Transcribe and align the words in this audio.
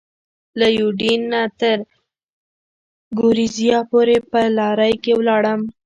له 0.59 0.67
یوډین 0.79 1.21
نه 1.33 1.41
تر 1.59 1.77
ګورېزیا 3.19 3.77
پورې 3.91 4.17
په 4.31 4.39
لارۍ 4.57 4.93
کې 5.03 5.11
ولاړم. 5.19 5.61